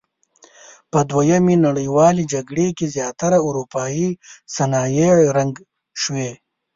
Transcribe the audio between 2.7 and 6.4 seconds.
کې زیاتره اورپایي صنایع رنګ شوي.